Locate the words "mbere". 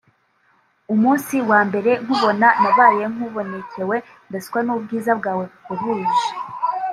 1.67-1.91